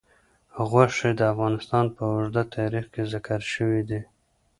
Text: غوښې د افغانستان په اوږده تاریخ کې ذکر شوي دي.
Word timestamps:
غوښې 0.69 1.11
د 1.19 1.21
افغانستان 1.33 1.85
په 1.95 2.01
اوږده 2.11 2.43
تاریخ 2.55 2.85
کې 2.93 3.03
ذکر 3.13 3.39
شوي 3.53 3.81
دي. 3.89 4.01